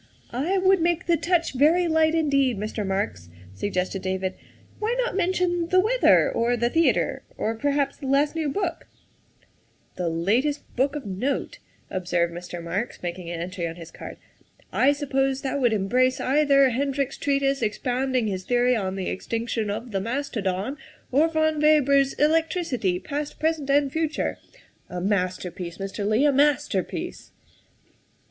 "I 0.31 0.57
would 0.57 0.81
make 0.81 1.05
the 1.05 1.15
touch 1.15 1.53
very 1.53 1.87
light 1.87 2.15
indeed, 2.15 2.57
Mr. 2.57 2.83
Marks," 2.83 3.29
suggested 3.53 4.01
David." 4.01 4.33
Why 4.79 4.95
not 4.97 5.15
mention 5.15 5.67
the 5.67 5.79
weather, 5.79 6.27
or 6.31 6.57
the 6.57 6.71
theatre, 6.71 7.21
or 7.37 7.53
perhaps 7.53 7.97
the 7.97 8.07
last 8.07 8.35
new 8.35 8.49
book?'' 8.49 8.87
THE 9.97 10.05
SECRETARY 10.05 10.15
OF 10.17 10.23
STATE 10.23 10.23
79" 10.23 10.25
The 10.25 10.25
latest 10.47 10.75
book 10.75 10.95
of 10.95 11.05
note," 11.05 11.59
observed 11.91 12.33
Mr. 12.33 12.63
Marks, 12.63 13.03
making 13.03 13.29
an 13.29 13.41
entry 13.41 13.67
on 13.67 13.75
his 13.75 13.91
card." 13.91 14.17
I 14.87 14.91
suppose 14.91 15.43
that 15.43 15.61
would 15.61 15.71
embrace 15.71 16.19
either 16.19 16.69
Hendrick's 16.71 17.19
treatise 17.19 17.61
expounding 17.61 18.25
his 18.25 18.43
theory 18.43 18.75
on 18.75 18.95
the 18.95 19.07
extinction 19.07 19.69
of 19.69 19.91
the 19.91 20.01
mastodon, 20.01 20.77
or 21.11 21.27
von 21.27 21.61
Weber 21.61 22.03
's' 22.03 22.13
Electricity; 22.19 22.99
Past, 22.99 23.39
Present, 23.39 23.69
and 23.69 23.91
Future' 23.93 24.39
a 24.89 24.99
master 24.99 25.51
piece, 25.51 25.77
Mr. 25.77 26.07
Leigh, 26.07 26.25
a 26.25 26.31
masterpiece." 26.33 27.33